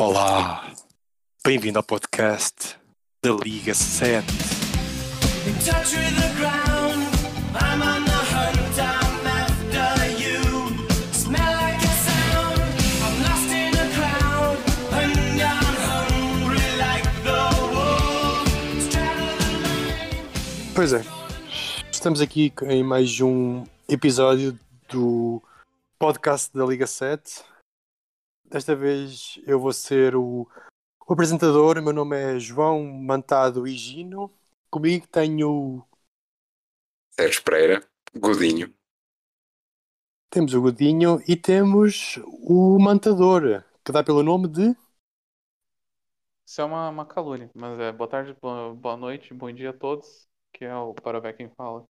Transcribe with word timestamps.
Olá, 0.00 0.64
bem-vindo 1.44 1.76
ao 1.76 1.82
podcast 1.82 2.78
da 3.20 3.32
Liga 3.32 3.74
7. 3.74 4.24
In 5.44 5.54
touch 5.54 5.92
with 5.92 6.14
the 6.14 6.30
ground, 6.38 7.02
I'm 7.56 7.82
on 7.82 8.04
the 8.04 8.12
hunt. 8.12 8.78
I'm 8.78 9.26
after 9.26 10.06
you. 10.22 10.38
Smell 11.12 11.52
like 11.52 11.82
a 11.82 11.94
sound. 12.06 12.60
I'm 13.02 13.22
lost 13.24 13.50
in 13.50 13.74
a 13.74 13.90
crowd, 13.96 14.58
and 14.92 15.42
I'm 15.42 15.76
hungry 15.90 16.62
like 16.78 17.10
the 17.24 17.42
wolves. 17.74 18.84
Straddle 18.84 19.34
the 19.36 19.50
line. 19.66 20.74
Pois 20.76 20.92
é, 20.92 21.02
estamos 21.90 22.20
aqui 22.20 22.52
em 22.68 22.84
mais 22.84 23.20
um 23.20 23.64
episódio 23.88 24.56
do 24.88 25.42
podcast 25.98 26.56
da 26.56 26.64
Liga 26.64 26.86
7. 26.86 27.47
Desta 28.50 28.74
vez 28.74 29.38
eu 29.46 29.60
vou 29.60 29.74
ser 29.74 30.16
o, 30.16 30.48
o 31.06 31.12
apresentador. 31.12 31.76
O 31.76 31.82
meu 31.82 31.92
nome 31.92 32.16
é 32.16 32.40
João 32.40 32.82
Mantado 32.82 33.66
Higino. 33.66 34.32
Comigo 34.70 35.06
tenho. 35.06 35.86
Sérgio 37.10 37.42
Pereira, 37.42 37.86
Godinho. 38.16 38.74
Temos 40.30 40.54
o 40.54 40.62
Godinho 40.62 41.22
e 41.28 41.36
temos 41.36 42.18
o 42.24 42.78
Mantador, 42.78 43.64
que 43.84 43.92
dá 43.92 44.02
pelo 44.02 44.22
nome 44.22 44.48
de. 44.48 44.74
Isso 46.46 46.62
é 46.62 46.64
uma, 46.64 46.88
uma 46.88 47.04
calúnia, 47.04 47.50
mas 47.54 47.78
é 47.78 47.92
boa 47.92 48.08
tarde, 48.08 48.34
boa, 48.40 48.74
boa 48.74 48.96
noite, 48.96 49.34
bom 49.34 49.52
dia 49.52 49.70
a 49.70 49.74
todos, 49.74 50.26
que 50.54 50.64
é 50.64 50.74
o 50.74 50.94
Para 50.94 51.20
Ver 51.20 51.36
Quem 51.36 51.50
Fala. 51.50 51.84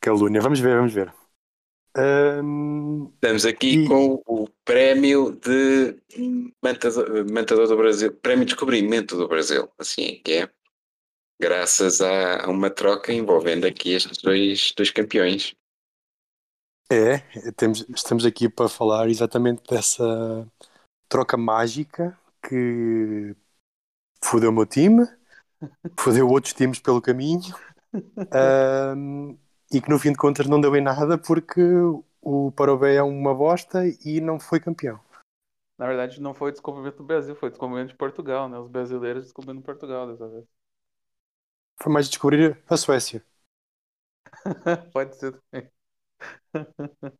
Calúnia. 0.00 0.40
Vamos 0.40 0.58
ver, 0.58 0.76
vamos 0.76 0.92
ver. 0.92 1.23
Ahm, 1.96 3.10
Estamos 3.14 3.46
aqui 3.46 3.78
E- 3.78 3.78
com 3.78 4.22
o 4.26 4.48
prémio 4.64 5.32
de 5.32 5.96
Mantador, 6.62 7.24
Mantador 7.32 7.68
do 7.68 7.76
Brasil, 7.76 8.12
prémio 8.16 8.44
de 8.44 8.52
descobrimento 8.52 9.16
do 9.16 9.28
Brasil, 9.28 9.68
assim 9.78 10.04
é 10.06 10.14
que 10.16 10.32
é, 10.32 10.50
graças 11.40 12.00
a, 12.00 12.48
uma 12.50 12.70
troca 12.70 13.12
envolvendo 13.12 13.66
aqui 13.66 13.92
estes 13.92 14.18
dois, 14.18 14.72
dois 14.76 14.90
campeões. 14.90 15.54
É, 16.90 17.18
temos, 17.52 17.84
estamos 17.94 18.24
aqui 18.26 18.48
para 18.48 18.68
falar 18.68 19.08
exatamente 19.08 19.62
dessa 19.68 20.46
troca 21.08 21.36
mágica 21.36 22.18
que 22.48 23.36
fodeu 24.24 24.50
o 24.50 24.52
meu 24.54 24.66
time, 24.66 25.06
fodeu 26.00 26.28
outros 26.28 26.54
times 26.54 26.80
pelo 26.80 27.02
caminho, 27.02 27.40
ahm, 28.32 29.36
e 29.74 29.80
que 29.80 29.90
no 29.90 29.98
fim 29.98 30.12
de 30.12 30.18
contas 30.18 30.46
não 30.46 30.60
deu 30.60 30.74
em 30.76 30.80
nada 30.80 31.18
porque 31.18 31.60
o 32.22 32.52
Parobé 32.52 32.94
é 32.96 33.02
uma 33.02 33.34
bosta 33.34 33.82
e 34.04 34.20
não 34.20 34.38
foi 34.38 34.60
campeão. 34.60 35.00
Na 35.76 35.86
verdade, 35.86 36.20
não 36.20 36.32
foi 36.32 36.50
o 36.50 36.52
descobrimento 36.52 36.98
do 36.98 37.04
Brasil, 37.04 37.34
foi 37.34 37.48
o 37.48 37.50
descobrimento 37.50 37.88
de 37.88 37.96
Portugal, 37.96 38.48
né? 38.48 38.58
Os 38.58 38.70
brasileiros 38.70 39.24
descobrindo 39.24 39.60
Portugal 39.62 40.06
dessa 40.06 40.28
vez. 40.28 40.44
Foi 41.82 41.92
mais 41.92 42.08
descobrir 42.08 42.56
a 42.68 42.76
Suécia. 42.76 43.22
Pode 44.92 45.16
ser 45.16 45.32
também. 45.50 45.70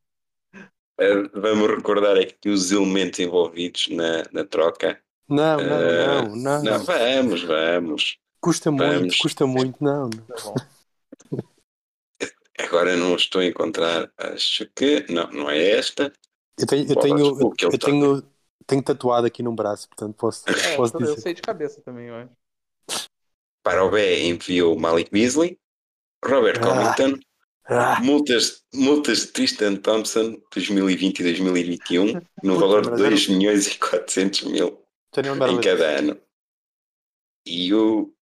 Eh, 0.98 1.22
Vamos 1.34 1.68
recordar 1.70 2.16
aqui 2.16 2.48
os 2.48 2.70
elementos 2.70 3.18
envolvidos 3.18 3.88
na, 3.88 4.22
na 4.32 4.44
troca. 4.44 5.00
Não, 5.28 5.56
não, 5.60 5.66
Eh, 5.70 6.06
não, 6.06 6.36
não, 6.36 6.62
não, 6.62 6.84
vamos, 6.84 7.42
vamos. 7.42 8.18
Custa 8.40 8.70
muito, 8.70 8.94
vamos. 8.94 9.16
custa 9.16 9.46
muito, 9.46 9.82
não. 9.82 10.08
não. 10.08 10.10
Tá 10.26 10.34
bom. 10.44 10.54
Agora 12.58 12.96
não 12.96 13.16
estou 13.16 13.40
a 13.40 13.46
encontrar, 13.46 14.12
acho 14.16 14.66
que, 14.76 15.04
não, 15.12 15.28
não 15.30 15.50
é 15.50 15.70
esta. 15.72 16.12
Eu 16.58 16.66
tenho, 16.66 16.88
eu 16.88 16.96
tenho, 16.96 17.18
ele 17.18 17.54
eu 17.62 17.78
tenho, 17.78 18.22
tenho 18.66 18.82
tatuado 18.82 19.26
aqui 19.26 19.42
num 19.42 19.54
braço, 19.54 19.88
portanto 19.88 20.14
posso, 20.16 20.48
É, 20.48 20.76
posso 20.76 20.94
eu, 20.96 21.00
eu 21.00 21.06
dizer. 21.06 21.20
sei 21.20 21.34
de 21.34 21.42
cabeça 21.42 21.80
também, 21.82 22.06
eu 22.06 22.14
acho. 22.14 22.30
Para 23.64 23.84
o 23.84 23.90
B 23.90 24.24
enviou 24.28 24.78
Malik 24.78 25.10
Beasley, 25.10 25.58
Robert 26.24 26.58
Ah. 26.62 26.94
Covington, 26.94 27.20
Ah, 27.66 27.98
Multas, 28.02 28.62
multas 28.74 29.20
de 29.20 29.26
Tristan 29.28 29.76
Thompson 29.76 30.38
2020 30.52 31.20
e 31.20 31.22
2021 31.22 32.12
no 32.44 32.58
valor 32.58 32.82
de 32.82 32.90
mas 32.90 33.00
era- 33.00 33.08
2 33.08 33.26
milhões 33.28 33.66
e 33.66 33.78
400 33.78 34.42
mil 34.42 34.84
em 35.16 35.60
cada 35.62 35.98
ano. 35.98 36.20
E 37.46 37.72
o, 37.74 38.13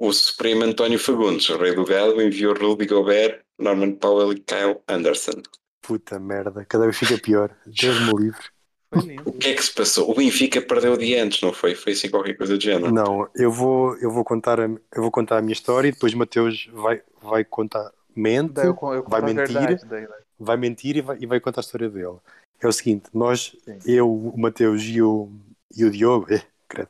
o 0.00 0.12
Supremo 0.14 0.64
António 0.64 0.98
Fagundes, 0.98 1.46
o 1.50 1.58
rei 1.58 1.74
do 1.74 1.84
gado, 1.84 2.20
enviou 2.22 2.54
Rudy 2.54 2.86
Gobert, 2.86 3.42
Norman 3.58 3.92
Powell 3.92 4.32
e 4.32 4.40
Kyle 4.40 4.78
Anderson. 4.88 5.42
Puta 5.82 6.18
merda, 6.18 6.64
cada 6.64 6.84
vez 6.84 6.96
fica 6.96 7.18
pior. 7.18 7.54
Deus 7.66 8.00
me 8.00 8.24
livre. 8.24 8.40
O 9.24 9.32
que 9.32 9.48
é 9.48 9.54
que 9.54 9.62
se 9.62 9.72
passou? 9.72 10.10
O 10.10 10.14
Benfica 10.14 10.60
perdeu 10.62 10.96
de 10.96 11.14
antes, 11.14 11.42
não 11.42 11.52
foi? 11.52 11.74
Foi 11.74 11.92
assim 11.92 12.08
qualquer 12.08 12.34
coisa 12.34 12.56
do 12.56 12.62
género. 12.62 12.92
Não, 12.92 13.28
eu 13.36 13.52
vou, 13.52 13.94
eu 13.98 14.10
vou 14.10 14.24
contar 14.24 14.58
a, 14.58 14.64
eu 14.64 15.02
vou 15.02 15.10
contar 15.10 15.36
a 15.38 15.42
minha 15.42 15.52
história 15.52 15.88
e 15.88 15.92
depois 15.92 16.14
o 16.14 16.18
Mateus 16.18 16.68
vai, 16.72 17.02
vai 17.22 17.44
contar, 17.44 17.92
mente, 18.16 18.58
eu, 18.58 18.64
eu 18.64 18.74
conto 18.74 19.10
vai 19.10 19.20
a 19.20 19.24
mentir? 19.24 19.54
verdade 19.54 19.84
daí, 19.84 20.02
né? 20.02 20.16
vai 20.38 20.56
mentir 20.56 20.96
e 20.96 21.00
vai, 21.02 21.18
e 21.20 21.26
vai 21.26 21.38
contar 21.38 21.60
a 21.60 21.62
história 21.62 21.90
dele. 21.90 22.16
É 22.58 22.66
o 22.66 22.72
seguinte, 22.72 23.04
nós, 23.12 23.54
Sim. 23.64 23.78
eu, 23.84 24.10
o 24.10 24.38
Mateus 24.38 24.82
e 24.82 25.00
o, 25.00 25.30
e 25.76 25.84
o 25.84 25.90
Diogo, 25.90 26.26
eh, 26.32 26.42
credo, 26.66 26.88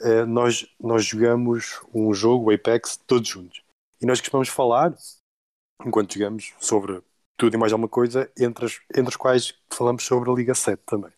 eh, 0.00 0.24
nós, 0.24 0.66
nós 0.78 1.04
jogamos 1.04 1.80
um 1.92 2.12
jogo, 2.12 2.50
o 2.50 2.54
Apex, 2.54 2.96
todos 3.06 3.28
juntos. 3.28 3.62
E 4.00 4.06
nós 4.06 4.20
costumamos 4.20 4.48
falar, 4.48 4.94
enquanto 5.84 6.14
jogamos, 6.14 6.54
sobre 6.60 7.02
tudo 7.36 7.54
e 7.54 7.58
mais 7.58 7.72
alguma 7.72 7.88
coisa, 7.88 8.30
entre 8.38 8.66
as, 8.66 8.80
entre 8.90 9.08
as 9.08 9.16
quais 9.16 9.54
falamos 9.70 10.04
sobre 10.04 10.30
a 10.30 10.34
Liga 10.34 10.54
7 10.54 10.82
também. 10.84 11.12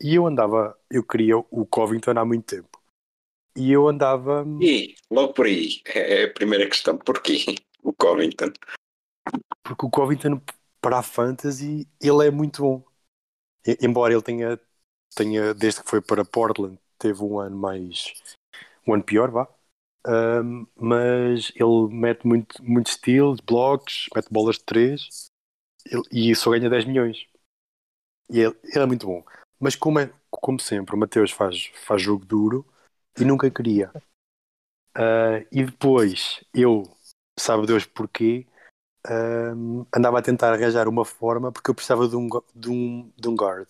E 0.00 0.14
eu 0.14 0.26
andava, 0.26 0.76
eu 0.90 1.04
queria 1.04 1.38
o 1.38 1.66
Covington 1.66 2.18
há 2.18 2.24
muito 2.24 2.56
tempo. 2.56 2.82
E 3.56 3.70
eu 3.70 3.86
andava. 3.86 4.44
E, 4.60 4.94
logo 5.10 5.34
por 5.34 5.46
aí, 5.46 5.80
é 5.86 6.24
a 6.24 6.32
primeira 6.32 6.66
questão. 6.68 6.96
Porquê? 6.96 7.54
O 7.82 7.92
Covington. 7.92 8.52
porque 9.62 9.86
o 9.86 9.90
Covington 9.90 10.40
para 10.80 10.98
a 10.98 11.02
Fantasy 11.02 11.86
ele 12.00 12.26
é 12.26 12.30
muito 12.30 12.62
bom. 12.62 12.84
Embora 13.80 14.12
ele 14.12 14.22
tenha, 14.22 14.60
tenha 15.14 15.54
desde 15.54 15.82
que 15.82 15.90
foi 15.90 16.00
para 16.00 16.24
Portland, 16.24 16.78
teve 17.02 17.22
um 17.24 17.38
ano 17.38 17.56
mais 17.56 18.14
um 18.86 18.94
ano 18.94 19.02
pior, 19.02 19.30
vá. 19.30 19.48
Ahm, 20.06 20.66
mas 20.76 21.52
ele 21.54 21.88
mete 21.90 22.26
muito, 22.26 22.62
muito 22.64 22.90
steals, 22.90 23.40
blocos, 23.40 24.08
mete 24.14 24.28
bolas 24.30 24.56
de 24.56 24.64
3 24.64 25.30
e 26.12 26.34
só 26.34 26.50
ganha 26.50 26.70
10 26.70 26.84
milhões. 26.84 27.26
E 28.30 28.40
ele, 28.40 28.56
ele 28.64 28.82
é 28.82 28.86
muito 28.86 29.06
bom. 29.06 29.24
Mas 29.60 29.76
como, 29.76 29.98
é, 29.98 30.12
como 30.30 30.58
sempre, 30.60 30.94
o 30.94 30.98
Mateus 30.98 31.30
faz, 31.30 31.66
faz 31.86 32.02
jogo 32.02 32.24
duro 32.24 32.66
e 33.18 33.24
nunca 33.24 33.50
queria. 33.50 33.92
Ah, 34.94 35.44
e 35.50 35.64
depois 35.64 36.44
eu, 36.54 36.84
sabe 37.38 37.66
Deus 37.66 37.84
porquê, 37.84 38.46
andava 39.94 40.18
a 40.18 40.22
tentar 40.22 40.52
arranjar 40.52 40.88
uma 40.88 41.04
forma 41.04 41.52
porque 41.52 41.70
eu 41.70 41.74
precisava 41.74 42.08
de 42.08 42.16
um, 42.16 42.28
de 42.54 42.70
um, 42.70 43.12
de 43.16 43.28
um 43.28 43.34
guard 43.34 43.68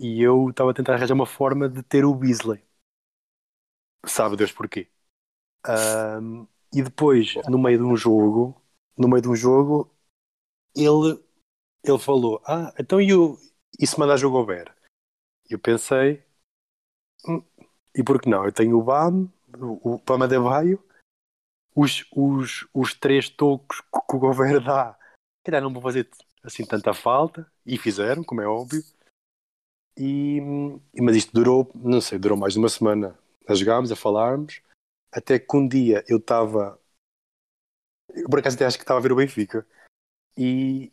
e 0.00 0.22
eu 0.22 0.50
estava 0.50 0.70
a 0.70 0.74
tentar 0.74 0.94
arranjar 0.94 1.14
uma 1.14 1.26
forma 1.26 1.68
de 1.68 1.82
ter 1.82 2.04
o 2.04 2.14
Beasley 2.14 2.64
sabe 4.06 4.36
Deus 4.36 4.52
porquê? 4.52 4.88
Ahm, 5.66 6.46
e 6.72 6.82
depois 6.82 7.34
no 7.48 7.58
meio 7.58 7.78
de 7.78 7.84
um 7.84 7.96
jogo 7.96 8.60
no 8.96 9.08
meio 9.08 9.22
de 9.22 9.28
um 9.28 9.36
jogo 9.36 9.94
ele 10.74 11.22
ele 11.84 11.98
falou 11.98 12.42
ah 12.46 12.72
então 12.78 13.00
e, 13.00 13.14
o, 13.14 13.38
e 13.78 13.86
se 13.86 13.98
mandar 13.98 14.16
jogo 14.16 14.38
ao 14.38 14.46
Ver 14.46 14.74
eu 15.48 15.58
pensei 15.58 16.22
"Hum, 17.26 17.42
e 17.94 18.02
por 18.02 18.20
que 18.20 18.28
não? 18.28 18.44
Eu 18.44 18.52
tenho 18.52 18.78
o 18.78 18.82
BAM 18.82 19.28
o, 19.58 19.96
o 19.96 20.26
de 20.28 20.38
Baio 20.38 20.82
os, 21.74 22.04
os, 22.14 22.66
os 22.74 22.94
três 22.94 23.28
tocos 23.28 23.80
que 23.80 24.16
o 24.16 24.18
governo 24.18 24.60
dá, 24.60 24.98
calhar 25.44 25.62
não 25.62 25.72
vão 25.72 25.82
fazer 25.82 26.08
assim 26.42 26.64
tanta 26.64 26.92
falta, 26.94 27.50
e 27.64 27.78
fizeram, 27.78 28.24
como 28.24 28.40
é 28.40 28.46
óbvio. 28.46 28.82
E, 29.96 30.40
mas 31.00 31.16
isto 31.16 31.32
durou, 31.32 31.70
não 31.74 32.00
sei, 32.00 32.18
durou 32.18 32.36
mais 32.36 32.54
de 32.54 32.58
uma 32.58 32.68
semana 32.68 33.18
a 33.46 33.54
jogarmos, 33.54 33.92
a 33.92 33.96
falarmos, 33.96 34.60
até 35.12 35.38
que 35.38 35.56
um 35.56 35.66
dia 35.66 36.04
eu 36.08 36.18
estava, 36.18 36.80
por 38.30 38.38
acaso 38.38 38.56
até 38.56 38.64
acho 38.64 38.78
que 38.78 38.84
estava 38.84 38.98
a 38.98 39.02
ver 39.02 39.12
o 39.12 39.16
Benfica, 39.16 39.66
e, 40.36 40.92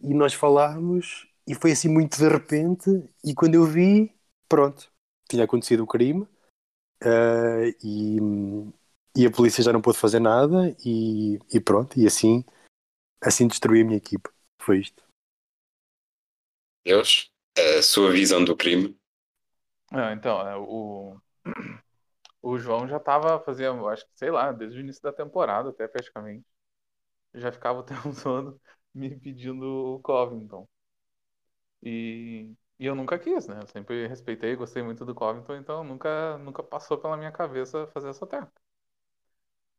e 0.00 0.14
nós 0.14 0.34
falámos, 0.34 1.28
e 1.46 1.54
foi 1.54 1.72
assim 1.72 1.88
muito 1.88 2.18
de 2.18 2.28
repente, 2.28 2.90
e 3.24 3.34
quando 3.34 3.54
eu 3.54 3.64
vi, 3.64 4.14
pronto, 4.48 4.92
tinha 5.28 5.44
acontecido 5.44 5.84
o 5.84 5.86
crime, 5.86 6.26
eh, 7.02 7.74
e, 7.82 8.18
e 9.16 9.26
a 9.26 9.30
polícia 9.30 9.62
já 9.62 9.72
não 9.72 9.80
pôde 9.80 9.98
fazer 9.98 10.20
nada 10.20 10.76
e, 10.84 11.38
e 11.52 11.60
pronto, 11.60 11.98
e 11.98 12.06
assim 12.06 12.44
assim 13.20 13.46
destruí 13.46 13.82
a 13.82 13.84
minha 13.84 13.98
equipe. 13.98 14.28
Foi 14.60 14.78
isto. 14.78 15.04
Deus, 16.84 17.30
a 17.56 17.82
sua 17.82 18.10
visão 18.10 18.44
do 18.44 18.56
crime. 18.56 18.96
Ah, 19.92 20.12
então, 20.12 20.40
é, 20.46 20.56
o, 20.56 21.18
o 22.42 22.58
João 22.58 22.86
já 22.88 22.98
tava 23.00 23.38
fazendo, 23.40 23.86
acho 23.88 24.04
que, 24.06 24.12
sei 24.18 24.30
lá, 24.30 24.52
desde 24.52 24.78
o 24.78 24.80
início 24.80 25.02
da 25.02 25.12
temporada 25.12 25.70
até 25.70 25.86
praticamente. 25.88 26.44
Já 27.34 27.52
ficava 27.52 27.80
o 27.80 27.82
tempo 27.84 28.10
todo 28.22 28.60
me 28.94 29.18
pedindo 29.18 29.64
o 29.96 30.00
Covington. 30.00 30.68
E 31.82 32.54
E 32.78 32.86
eu 32.86 32.94
nunca 32.94 33.18
quis, 33.18 33.46
né? 33.48 33.58
Eu 33.62 33.66
sempre 33.66 34.06
respeitei, 34.06 34.54
gostei 34.56 34.82
muito 34.82 35.04
do 35.04 35.14
Covington, 35.14 35.56
então 35.56 35.82
nunca, 35.84 36.38
nunca 36.38 36.62
passou 36.62 36.98
pela 36.98 37.16
minha 37.16 37.32
cabeça 37.32 37.86
fazer 37.88 38.08
essa 38.10 38.26
troca. 38.26 38.52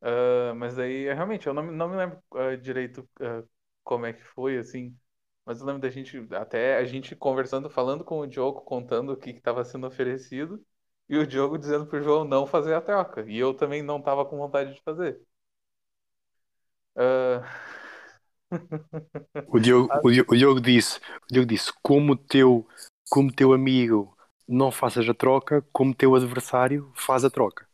Ah, 0.02 0.54
mas 0.56 0.76
daí, 0.76 1.06
é, 1.08 1.14
realmente, 1.14 1.48
eu 1.48 1.54
não, 1.54 1.64
não 1.72 1.90
me 1.90 1.98
lembro 1.98 2.22
ah, 2.34 2.56
direito 2.56 3.08
ah, 3.22 3.44
como 3.84 4.06
é 4.06 4.14
que 4.14 4.24
foi, 4.24 4.58
assim. 4.58 4.98
Mas 5.50 5.62
eu 5.62 5.68
lembro 5.68 5.82
da 5.84 5.92
gente, 5.92 6.18
até 6.36 6.78
a 6.78 6.86
gente 6.86 7.16
conversando, 7.16 7.70
falando 7.72 8.06
com 8.06 8.20
o 8.22 8.28
Diogo, 8.28 8.62
contando 8.62 9.14
o 9.14 9.18
que 9.18 9.32
estava 9.32 9.66
sendo 9.66 9.88
oferecido, 9.88 10.64
e 11.10 11.18
o 11.18 11.28
Diogo 11.28 11.58
dizendo 11.58 11.88
pro 11.88 12.02
João 12.04 12.24
não 12.26 12.48
fazer 12.48 12.76
a 12.76 12.82
troca. 12.82 13.26
E 13.30 13.38
eu 13.38 13.54
também 13.56 13.82
não 13.84 14.02
tava 14.02 14.26
com 14.26 14.38
vontade 14.38 14.76
de 14.76 14.82
fazer. 14.84 15.20
Ah, 16.96 17.44
O 19.52 19.60
Diogo, 19.60 19.92
o 20.02 20.10
Diogo, 20.10 20.34
o 20.34 20.38
Diogo 20.38 20.62
disse, 20.62 20.98
o 21.30 21.34
Diogo 21.34 21.48
disse, 21.50 21.74
como 21.84 22.16
teu, 22.16 22.66
como 23.10 23.34
teu 23.34 23.52
amigo 23.54 24.16
não 24.48 24.72
faças 24.72 25.08
a 25.10 25.14
troca, 25.14 25.62
como 25.74 25.94
teu 25.94 26.16
adversário 26.16 26.90
faz 26.96 27.26
a 27.26 27.30
troca. 27.30 27.68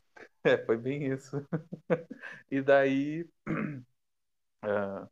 É, 0.43 0.57
foi 0.65 0.77
bem 0.77 1.11
isso. 1.11 1.45
E 2.51 2.61
daí, 2.61 3.27
ah, 4.63 5.07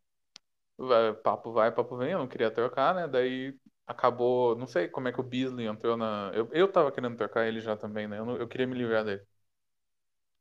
papo 1.23 1.51
vai, 1.51 1.71
papo 1.71 1.97
vem, 1.97 2.11
eu 2.11 2.19
não 2.19 2.27
queria 2.27 2.51
trocar, 2.51 2.93
né? 2.95 3.07
Daí 3.07 3.57
acabou, 3.87 4.55
não 4.57 4.67
sei 4.67 4.87
como 4.87 5.07
é 5.07 5.11
que 5.13 5.19
o 5.19 5.23
Beasley 5.23 5.67
entrou 5.67 5.97
na. 5.97 6.31
Eu, 6.33 6.49
eu 6.53 6.71
tava 6.71 6.91
querendo 6.91 7.17
trocar 7.17 7.47
ele 7.47 7.59
já 7.61 7.75
também, 7.77 8.07
né? 8.07 8.19
Eu, 8.19 8.25
não- 8.25 8.37
eu 8.37 8.47
queria 8.47 8.67
me 8.67 8.75
livrar 8.75 9.03
dele. 9.05 9.21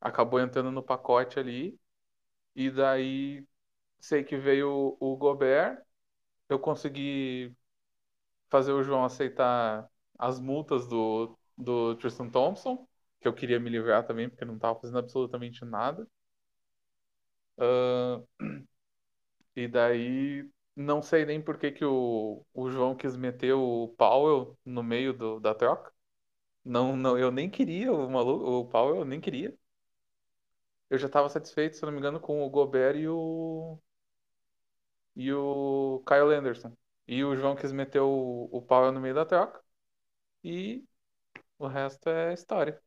Acabou 0.00 0.40
entrando 0.40 0.70
no 0.70 0.82
pacote 0.82 1.38
ali, 1.38 1.78
e 2.56 2.70
daí 2.70 3.46
sei 4.00 4.24
que 4.24 4.36
veio 4.38 4.70
o, 5.00 5.14
o 5.14 5.16
Gobert, 5.18 5.82
eu 6.48 6.58
consegui 6.60 7.56
fazer 8.50 8.72
o 8.72 8.82
João 8.82 9.04
aceitar 9.04 9.88
as 10.18 10.40
multas 10.40 10.88
do, 10.88 11.38
do 11.58 11.96
Tristan 11.96 12.30
Thompson, 12.30 12.88
que 13.20 13.28
eu 13.28 13.34
queria 13.34 13.60
me 13.60 13.70
livrar 13.70 14.06
também, 14.06 14.28
porque 14.30 14.44
não 14.44 14.58
tava 14.58 14.80
fazendo 14.80 14.98
absolutamente 15.00 15.64
nada. 15.64 16.06
Ah, 17.58 18.20
E 19.56 19.68
daí, 19.68 20.48
não 20.76 21.02
sei 21.02 21.24
nem 21.26 21.40
por 21.42 21.58
que 21.58 21.70
que 21.72 21.84
o, 21.84 22.44
o 22.54 22.70
João 22.70 22.96
quis 22.96 23.16
meter 23.16 23.52
o 23.54 23.88
Powell 23.98 24.58
no 24.64 24.82
meio 24.82 25.12
do, 25.12 25.40
da 25.40 25.54
troca. 25.54 25.92
Não, 26.64 26.96
não, 26.96 27.18
eu 27.18 27.30
nem 27.32 27.50
queria 27.50 27.92
o 27.92 28.10
maluco, 28.10 28.44
o 28.46 28.66
Powell, 28.68 28.98
eu 28.98 29.04
nem 29.06 29.20
queria. 29.20 29.56
Eu 30.88 30.96
já 30.98 31.06
estava 31.08 31.28
satisfeito, 31.28 31.76
se 31.76 31.82
não 31.82 31.90
me 31.92 31.98
engano, 31.98 32.20
com 32.20 32.40
o 32.46 32.50
Gobert 32.50 32.96
e 32.96 33.08
o 33.08 33.78
e 35.16 35.32
o 35.32 36.02
Kyle 36.06 36.34
Anderson. 36.34 36.76
E 37.06 37.24
o 37.24 37.36
João 37.36 37.56
quis 37.56 37.72
meter 37.72 38.00
o, 38.00 38.48
o 38.52 38.62
Powell 38.62 38.92
no 38.92 39.00
meio 39.00 39.14
da 39.14 39.26
troca. 39.26 39.62
E 40.44 40.84
o 41.58 41.66
resto 41.68 42.08
é 42.10 42.34
história. 42.34 42.82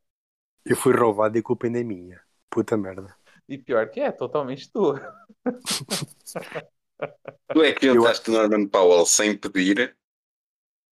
Eu 0.63 0.75
fui 0.75 0.93
roubado 0.95 1.35
e 1.37 1.39
a 1.39 1.43
culpa 1.43 1.65
ainda 1.65 1.79
é 1.79 1.83
minha. 1.83 2.21
Puta 2.51 2.77
merda. 2.77 3.15
E 3.47 3.57
pior 3.57 3.89
que 3.89 3.99
é, 3.99 4.11
totalmente 4.11 4.71
tua. 4.71 4.99
Tu 7.53 7.63
é 7.63 7.73
que 7.73 7.85
Eu 7.87 7.95
juntaste 7.95 8.29
o 8.29 8.33
Norman 8.33 8.67
Powell 8.67 9.05
sem 9.05 9.37
pedir. 9.37 9.95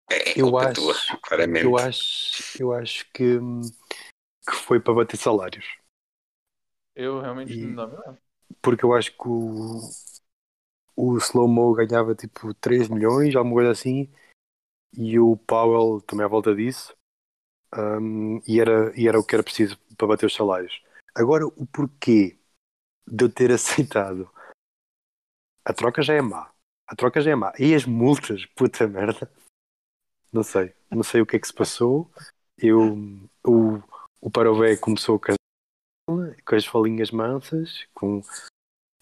É 0.10 0.34
Eu 0.38 0.52
culpa 0.52 0.68
acho, 0.68 0.82
tua, 0.82 0.94
claramente. 1.22 1.66
eu 1.66 1.78
acho, 1.78 2.62
eu 2.62 2.74
acho 2.74 3.06
que, 3.14 3.40
que 4.48 4.56
foi 4.56 4.80
para 4.80 4.94
bater 4.94 5.18
salários. 5.18 5.66
Eu 6.96 7.20
realmente 7.22 7.54
E- 7.54 7.66
não 7.66 7.88
me 7.88 7.96
lembro. 7.98 8.18
Porque 8.62 8.86
eu 8.86 8.94
acho 8.94 9.12
que 9.12 9.28
o, 9.28 9.80
o 10.96 11.18
Slow 11.18 11.48
Mo 11.48 11.74
ganhava 11.74 12.16
tipo 12.16 12.54
3 12.56 12.88
milhões, 12.90 13.36
alguma 13.36 13.56
coisa 13.56 13.72
assim, 13.72 14.10
e 14.94 15.20
o 15.20 15.38
Powell 15.38 16.02
também 16.02 16.26
à 16.26 16.30
volta 16.30 16.56
disso, 16.56 16.96
hum, 17.76 18.42
e, 18.48 18.60
era, 18.60 18.94
e 19.00 19.08
era 19.08 19.20
o 19.20 19.24
que 19.26 19.36
era 19.36 19.44
preciso 19.44 19.78
para 19.98 20.08
bater 20.08 20.26
os 20.28 20.36
salários. 20.36 20.82
Agora, 21.16 21.46
o 21.48 21.66
porquê 21.68 22.38
de 23.08 23.26
eu 23.26 23.30
ter 23.32 23.52
aceitado 23.54 24.30
a 25.66 25.74
troca 25.74 26.02
já 26.02 26.14
é 26.14 26.22
má. 26.22 26.52
A 26.88 26.96
troca 26.96 27.22
já 27.22 27.32
é 27.32 27.36
má. 27.36 27.54
E 27.58 27.74
as 27.74 27.86
multas, 27.86 28.46
puta 28.48 28.88
merda. 28.88 29.32
Não 30.32 30.44
sei. 30.44 30.74
Não 30.90 31.04
sei 31.04 31.22
o 31.22 31.26
que 31.26 31.36
é 31.36 31.40
que 31.40 31.48
se 31.48 31.54
passou. 31.54 32.12
Eu, 32.58 32.96
o, 33.46 33.82
o 34.22 34.32
Parové 34.32 34.78
começou 34.78 35.20
com 35.20 35.32
as, 35.32 35.38
com 36.46 36.56
as 36.56 36.66
falinhas 36.66 37.12
mansas, 37.12 37.88
com, 37.94 38.22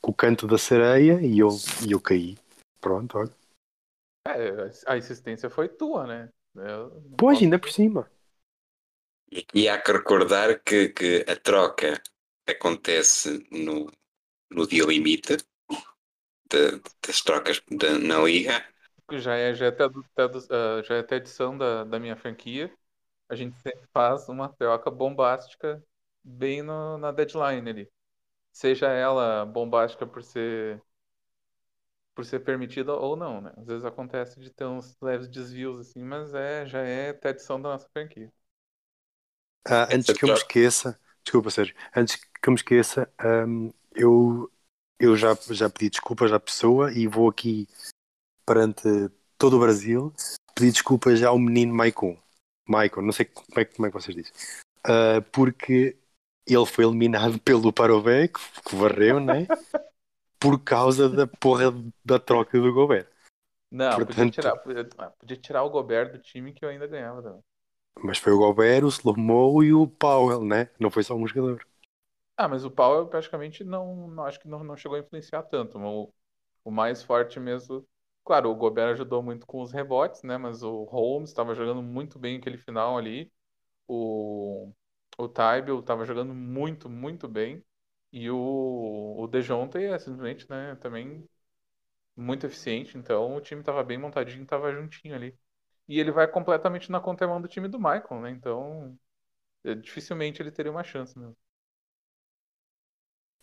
com 0.01 0.11
o 0.11 0.13
canto 0.13 0.47
da 0.47 0.57
sereia, 0.57 1.21
e 1.21 1.39
eu, 1.39 1.49
e 1.87 1.91
eu 1.91 1.99
caí. 1.99 2.37
Pronto, 2.79 3.17
olha. 3.17 3.33
É, 4.27 4.71
a 4.85 4.97
insistência 4.97 5.49
foi 5.49 5.67
tua, 5.67 6.05
né? 6.05 6.29
Pois, 7.17 7.35
posso- 7.37 7.43
ainda 7.43 7.59
por 7.59 7.71
cima. 7.71 8.11
E, 9.31 9.45
e 9.53 9.69
há 9.69 9.81
que 9.81 9.91
recordar 9.91 10.61
que, 10.63 10.89
que 10.89 11.25
a 11.27 11.35
troca 11.35 12.01
acontece 12.47 13.47
no, 13.49 13.89
no 14.51 14.67
dia 14.67 14.83
limite 14.83 15.37
de- 16.51 16.81
das 17.07 17.21
trocas 17.21 17.61
da- 17.79 17.97
na 17.99 18.19
liga. 18.27 18.63
já 19.11 19.35
é, 19.35 19.53
já 19.53 19.65
é 19.65 19.69
até, 19.69 19.83
ah, 19.85 20.81
já 20.83 20.95
é 20.95 20.99
até 20.99 21.15
edição 21.17 21.57
da, 21.57 21.83
da 21.83 21.99
minha 21.99 22.15
franquia. 22.15 22.73
A 23.29 23.35
gente 23.35 23.57
sempre 23.61 23.87
faz 23.93 24.29
uma 24.29 24.49
troca 24.49 24.91
bombástica 24.91 25.83
bem 26.23 26.61
no- 26.63 26.97
na 26.97 27.11
deadline 27.11 27.69
ali. 27.69 27.91
Seja 28.53 28.89
ela 28.89 29.45
bombástica 29.45 30.07
por 30.07 30.23
ser 30.23 30.81
por 32.15 32.25
ser 32.25 32.39
permitida 32.41 32.93
ou 32.95 33.15
não, 33.17 33.41
né? 33.41 33.51
Às 33.57 33.67
vezes 33.67 33.85
acontece 33.85 34.39
de 34.39 34.49
ter 34.49 34.65
uns 34.65 34.97
leves 35.01 35.27
desvios 35.27 35.77
assim, 35.79 36.03
mas 36.03 36.33
é 36.33 36.65
já 36.65 36.79
é 36.81 37.09
até 37.09 37.29
edição 37.29 37.61
da 37.61 37.69
nossa 37.69 37.89
franquia. 37.89 38.31
Ah, 39.65 39.87
antes 39.93 40.13
que 40.13 40.25
eu 40.25 40.29
me 40.29 40.35
esqueça, 40.35 40.99
desculpa, 41.23 41.49
Sérgio, 41.51 41.75
antes 41.95 42.15
que 42.15 42.49
eu 42.49 42.51
me 42.51 42.57
esqueça, 42.57 43.11
hum, 43.47 43.71
eu, 43.95 44.51
eu 45.01 45.15
já, 45.17 45.35
já 45.49 45.69
pedi 45.69 45.89
desculpas 45.89 46.31
à 46.31 46.39
pessoa 46.39 46.91
e 46.93 47.07
vou 47.07 47.29
aqui 47.29 47.67
perante 48.45 48.83
todo 49.37 49.57
o 49.57 49.59
Brasil 49.59 50.13
pedir 50.55 50.71
desculpas 50.71 51.21
ao 51.23 51.37
menino 51.39 51.73
Maicon. 51.73 52.17
Maicon, 52.67 53.01
não 53.01 53.11
sei 53.11 53.25
como 53.25 53.59
é, 53.59 53.65
que- 53.65 53.75
como 53.75 53.87
é 53.87 53.89
que 53.91 53.99
vocês 53.99 54.15
dizem. 54.15 54.31
Ah, 54.83 55.21
porque 55.31 55.97
ele 56.47 56.65
foi 56.65 56.85
eliminado 56.85 57.39
pelo 57.41 57.73
Parové, 57.73 58.27
que, 58.27 58.39
que 58.65 58.75
varreu, 58.75 59.19
né? 59.19 59.47
Por 60.39 60.59
causa 60.63 61.07
da 61.09 61.27
porra 61.27 61.65
da 62.03 62.19
troca 62.19 62.59
do 62.59 62.73
Gobert. 62.73 63.07
Não, 63.71 63.91
podia 63.91 64.05
Portanto- 64.05 64.33
tirar, 64.33 64.57
podia, 64.57 64.89
ah, 64.97 65.09
podia 65.11 65.37
tirar 65.37 65.63
o 65.63 65.69
Gobert 65.69 66.11
do 66.11 66.19
time 66.19 66.51
que 66.51 66.65
eu 66.65 66.69
ainda 66.69 66.87
ganhava 66.87 67.21
também. 67.21 67.39
Mas 68.03 68.17
foi 68.17 68.33
o 68.33 68.37
Gobert, 68.37 68.83
o 68.83 68.87
Slow-Mo 68.89 69.63
e 69.63 69.73
o 69.73 69.87
Powell, 69.87 70.43
né? 70.43 70.69
Não 70.79 70.89
foi 70.89 71.03
só 71.03 71.15
um 71.15 71.27
jogador. 71.27 71.65
Ah, 72.43 72.47
mas 72.47 72.65
o 72.65 72.71
Powell 72.71 73.07
praticamente 73.07 73.63
não, 73.63 74.07
não 74.07 74.25
acho 74.25 74.39
que 74.39 74.47
não, 74.47 74.63
não 74.63 74.75
chegou 74.75 74.97
a 74.97 74.99
influenciar 75.01 75.43
tanto. 75.43 75.77
O, 75.77 76.13
o 76.63 76.71
mais 76.71 77.03
forte 77.03 77.39
mesmo. 77.39 77.87
Claro, 78.25 78.49
o 78.51 78.55
Gobert 78.55 78.93
ajudou 78.93 79.21
muito 79.23 79.45
com 79.45 79.61
os 79.61 79.71
rebotes, 79.71 80.23
né? 80.23 80.37
Mas 80.37 80.63
o 80.63 80.83
Holmes 80.85 81.29
estava 81.29 81.53
jogando 81.55 81.81
muito 81.83 82.17
bem 82.19 82.37
aquele 82.37 82.57
final 82.57 82.97
ali. 82.97 83.31
O, 83.87 84.73
o 85.17 85.27
Tybalt 85.29 85.81
estava 85.81 86.05
jogando 86.05 86.33
muito, 86.35 86.89
muito 86.89 87.27
bem. 87.29 87.63
E 88.13 88.29
o, 88.31 89.15
o 89.19 89.27
DeJounte 89.27 89.77
é 89.79 89.99
simplesmente, 89.99 90.49
né? 90.49 90.75
Também 90.77 91.27
muito 92.15 92.45
eficiente. 92.47 92.97
Então 92.97 93.35
o 93.35 93.41
time 93.41 93.61
estava 93.61 93.83
bem 93.83 93.97
montadinho, 93.97 94.43
estava 94.43 94.71
juntinho 94.73 95.15
ali. 95.15 95.37
E 95.87 95.99
ele 95.99 96.11
vai 96.11 96.27
completamente 96.27 96.91
na 96.91 96.99
contramão 97.01 97.41
do 97.41 97.47
time 97.49 97.67
do 97.69 97.79
Michael, 97.79 98.21
né? 98.21 98.31
Então 98.31 98.97
eh, 99.65 99.75
dificilmente 99.75 100.41
ele 100.41 100.51
teria 100.51 100.71
uma 100.71 100.83
chance 100.85 101.17
mesmo. 101.19 101.37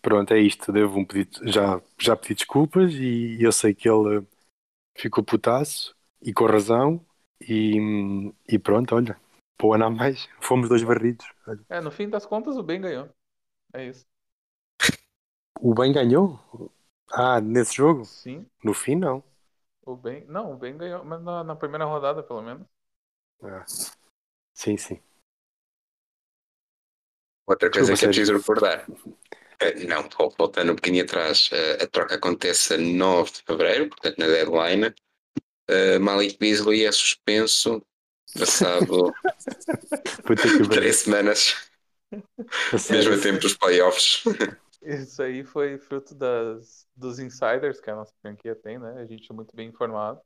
Pronto, 0.00 0.32
é 0.32 0.38
isto. 0.40 0.72
Devo 0.72 0.98
um 0.98 1.04
pedido, 1.04 1.40
já, 1.50 1.80
já 1.98 2.16
pedi 2.16 2.34
desculpas 2.34 2.92
e 2.94 3.38
eu 3.42 3.52
sei 3.52 3.74
que 3.74 3.88
ele 3.88 4.24
ficou 4.96 5.24
putaço 5.24 5.96
e 6.22 6.32
com 6.32 6.46
razão. 6.46 7.04
E, 7.40 7.76
e 8.48 8.58
pronto, 8.58 8.94
olha, 8.94 9.18
pô, 9.58 9.76
não 9.78 9.90
mais. 9.90 10.28
Fomos 10.40 10.68
dois 10.68 10.82
barridos. 10.82 11.26
Olha. 11.46 11.60
É, 11.68 11.80
no 11.80 11.90
fim 11.90 12.08
das 12.08 12.26
contas, 12.26 12.56
o 12.56 12.62
Ben 12.62 12.80
ganhou. 12.80 13.08
É 13.74 13.86
isso. 13.86 14.06
O 15.60 15.72
bem 15.74 15.92
ganhou? 15.92 16.38
Ah, 17.12 17.40
nesse 17.40 17.76
jogo? 17.76 18.04
Sim, 18.04 18.50
No 18.64 18.74
fim, 18.74 18.96
não. 18.96 19.22
o 19.84 19.96
Ben. 19.96 20.24
Não, 20.28 20.52
o 20.52 20.56
Ben 20.56 20.76
ganhou, 20.78 21.04
mas 21.04 21.20
na, 21.22 21.42
na 21.42 21.56
primeira 21.56 21.84
rodada, 21.84 22.22
pelo 22.22 22.42
menos. 22.42 22.64
Ah, 23.42 23.64
sim, 24.54 24.78
sim. 24.78 25.00
Outra 27.48 27.68
coisa 27.70 27.92
Desculpa, 27.92 27.98
que 27.98 28.04
é 28.04 28.08
preciso 28.08 28.36
recordar. 28.36 28.86
Eh, 29.60 29.84
Não, 29.86 30.08
vol- 30.10 30.34
voltando 30.38 30.72
um 30.72 30.74
bocadinho 30.76 31.04
atrás, 31.04 31.50
eh, 31.52 31.82
a 31.82 31.86
troca 31.86 32.14
acontece 32.16 32.74
a 32.74 32.78
9 32.78 33.32
de 33.32 33.42
fevereiro, 33.42 33.88
portanto 33.88 34.18
na 34.18 34.26
deadline. 34.26 34.94
Eh, 35.68 35.98
Malik 36.00 36.38
Beasley 36.38 36.84
é 36.86 36.92
suspenso, 36.92 37.82
passado 38.38 39.16
três 40.70 40.96
semanas, 40.98 41.56
mesmo 42.88 43.14
a 43.14 43.18
tempo 43.18 43.40
dos 43.40 43.54
playoffs. 43.56 44.22
Isso 44.82 45.22
aí 45.22 45.44
foi 45.44 45.76
fruto 45.78 46.14
das, 46.14 46.86
dos 46.96 47.18
insiders 47.18 47.80
que 47.80 47.90
a 47.90 47.96
nossa 47.96 48.14
franquia 48.22 48.54
tem, 48.54 48.78
né? 48.78 48.92
A 49.00 49.06
gente 49.06 49.30
é 49.30 49.34
muito 49.34 49.54
bem 49.54 49.68
informado. 49.68 50.20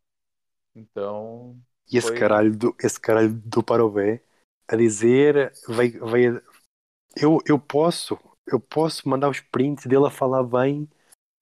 Então, 0.74 1.60
E 1.90 1.96
esse 1.98 2.10
Foi- 2.10 2.12
caralho 2.12 2.56
do, 2.56 2.74
esse 2.82 2.98
caralho 3.00 3.32
do 3.44 3.62
Parobé 3.62 4.22
a 4.68 4.76
dizer 4.76 5.52
veio, 5.68 6.06
veio, 6.06 6.42
eu, 7.16 7.38
eu 7.46 7.58
posso 7.60 8.18
eu 8.46 8.60
posso 8.60 9.08
mandar 9.08 9.28
os 9.30 9.40
prints 9.40 9.86
dele 9.86 10.06
a 10.06 10.10
falar 10.10 10.42
bem 10.44 10.88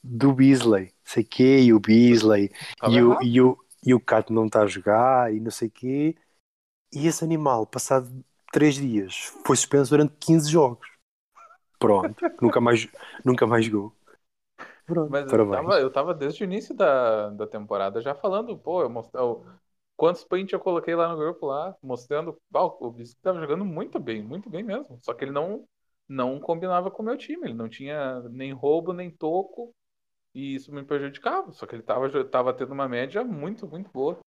do 0.02 0.32
Beasley, 0.34 0.94
sei 1.04 1.24
quê, 1.24 1.60
e 1.62 1.72
o 1.74 1.80
Beasley 1.80 2.50
Tava 2.78 2.96
e 2.96 3.02
o, 3.02 3.18
e, 3.22 3.40
o, 3.42 3.58
e 3.86 3.94
o 3.94 4.00
Cato 4.00 4.32
não 4.32 4.46
está 4.46 4.62
a 4.62 4.66
jogar 4.68 5.34
e 5.34 5.40
não 5.40 5.50
sei 5.50 5.70
quê. 5.70 6.16
E 6.94 7.06
esse 7.08 7.24
animal, 7.24 7.66
passado 7.66 8.24
3 8.52 8.76
dias, 8.76 9.32
foi 9.46 9.56
suspenso 9.56 9.90
durante 9.90 10.14
15 10.20 10.50
jogos. 10.50 10.88
Pronto, 11.78 12.22
nunca 12.40 12.60
mais, 12.60 12.88
nunca 13.24 13.46
mais 13.46 13.66
jogou. 13.66 13.94
Pronto, 14.86 15.16
Mas 15.16 15.26
eu 15.26 15.30
parabéns. 15.30 15.48
tava, 15.48 15.80
eu 15.80 15.90
tava 15.92 16.14
desde 16.14 16.42
o 16.42 16.46
início 16.46 16.74
da, 16.74 17.30
da 17.30 17.46
temporada 17.46 18.00
já 18.00 18.14
falando, 18.14 18.56
pô, 18.58 18.82
eu 18.82 18.90
mostrei, 18.90 19.22
eu- 19.22 19.44
quantos 19.96 20.24
prints 20.24 20.52
eu 20.52 20.60
coloquei 20.60 20.94
lá 20.94 21.08
no 21.08 21.16
grupo 21.18 21.46
lá, 21.46 21.76
mostrando, 21.82 22.40
ah, 22.54 22.64
o 22.64 22.90
Bisco 22.90 23.20
tava 23.22 23.40
jogando 23.40 23.64
muito 23.64 23.98
bem, 23.98 24.22
muito 24.22 24.48
bem 24.48 24.62
mesmo. 24.62 24.98
Só 25.02 25.12
que 25.14 25.24
ele 25.24 25.32
não, 25.32 25.66
não 26.10 26.40
combinava 26.40 26.90
com 26.90 27.02
o 27.02 27.06
meu 27.06 27.16
time, 27.18 27.46
ele 27.48 27.54
não 27.54 27.70
tinha 27.70 28.20
nem 28.30 28.52
roubo, 28.52 28.92
nem 28.94 29.10
toco, 29.10 29.74
e 30.34 30.54
isso 30.56 30.72
me 30.74 30.84
prejudicava. 30.84 31.52
Só 31.52 31.66
que 31.66 31.74
ele 31.76 31.82
tava, 31.84 32.08
jo- 32.10 32.24
tava 32.28 32.54
tendo 32.54 32.72
uma 32.74 32.88
média 32.88 33.24
muito, 33.24 33.68
muito 33.68 33.90
boa. 33.92 34.18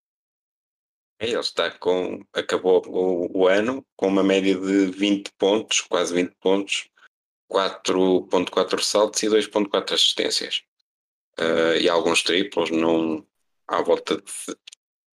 É, 1.20 1.28
Ele 1.28 1.40
está 1.40 1.72
com. 1.72 2.20
Acabou 2.34 2.82
o, 2.88 3.40
o 3.44 3.48
ano 3.48 3.86
com 3.96 4.08
uma 4.08 4.24
média 4.24 4.56
de 4.56 4.88
20 4.92 5.32
pontos, 5.38 5.82
quase 5.82 6.14
20 6.14 6.36
pontos, 6.42 6.90
4.4 7.48 8.78
ressaltos 8.78 9.24
e 9.24 9.30
2.4 9.30 9.96
assistências. 9.96 10.64
Ah, 11.40 11.76
e 11.78 11.90
alguns 11.90 12.24
triplos, 12.24 12.72
não 12.72 13.26
à 13.68 13.82
volta 13.82 14.18
de 14.18 14.24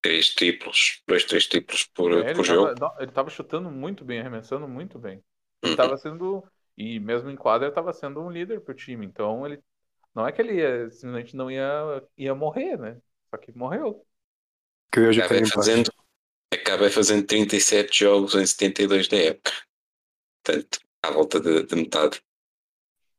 3 0.02 0.34
triplos, 0.34 1.02
2, 1.08 1.24
3 1.24 1.46
triplos 1.48 1.84
por, 1.94 2.10
É, 2.12 2.30
por 2.32 2.44
ele, 2.44 2.44
jogo. 2.44 2.74
tava, 2.76 2.96
ele 3.00 3.12
tava 3.12 3.30
chutando 3.30 3.70
muito 3.70 4.04
bem, 4.04 4.20
arremessando 4.20 4.66
muito 4.68 4.98
bem. 4.98 5.22
Ele 5.62 5.72
Uhum. 5.72 5.76
tava 5.76 5.96
sendo, 5.96 6.44
e 6.80 6.98
mesmo 6.98 7.28
em 7.28 7.36
quadra, 7.36 7.66
ele 7.66 7.74
tava 7.74 7.92
sendo 7.92 8.22
um 8.22 8.30
líder 8.30 8.62
pro 8.62 8.72
time. 8.72 9.04
Então, 9.04 9.46
ele 9.46 9.62
não 10.14 10.26
é 10.26 10.32
que 10.32 10.40
ele 10.40 10.54
ia, 10.54 10.90
simplesmente 10.90 11.36
não 11.36 11.50
ia, 11.50 12.02
ia 12.16 12.34
morrer, 12.34 12.78
né? 12.78 12.96
Só 13.28 13.36
que 13.36 13.52
morreu. 13.52 14.02
Que 14.90 15.00
Deus 15.00 15.14
o 15.18 15.20
Acabei 15.20 15.44
fazendo, 15.44 15.92
acabei 16.50 16.88
fazendo 16.88 17.26
37 17.26 17.98
jogos 17.98 18.34
em 18.34 18.46
72 18.46 19.08
da 19.08 19.16
época. 19.18 19.52
Portanto, 20.42 20.78
à 21.02 21.10
volta 21.10 21.38
de, 21.38 21.64
de 21.64 21.76
metade. 21.76 22.22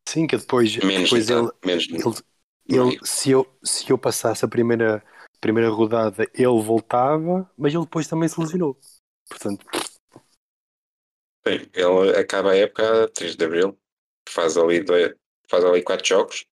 Sim, 0.09 0.25
que 0.25 0.37
depois, 0.37 0.75
Menos 0.77 1.03
depois 1.03 1.27
de 1.27 1.33
ele. 1.33 1.49
Menos 1.63 1.87
ele, 1.87 2.81
ele 2.81 2.99
se, 3.03 3.29
eu, 3.29 3.45
se 3.63 3.91
eu 3.91 3.97
passasse 3.97 4.43
a 4.43 4.47
primeira, 4.47 5.03
primeira 5.39 5.69
rodada, 5.69 6.27
ele 6.33 6.63
voltava, 6.63 7.47
mas 7.55 7.75
ele 7.75 7.83
depois 7.83 8.07
também 8.07 8.27
se 8.27 8.39
lesionou. 8.39 8.75
Portanto, 9.29 9.63
Bem, 11.43 11.67
ele 11.73 12.17
acaba 12.17 12.51
a 12.51 12.57
época 12.57 13.05
a 13.05 13.07
3 13.07 13.35
de 13.35 13.45
Abril, 13.45 13.79
faz 14.29 14.57
ali, 14.57 14.83
dois, 14.83 15.13
faz 15.49 15.63
ali 15.65 15.81
4 15.83 16.07
jogos, 16.07 16.45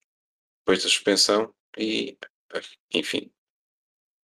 depois 0.60 0.84
da 0.84 0.90
suspensão 0.90 1.54
e, 1.78 2.18
enfim, 2.94 3.32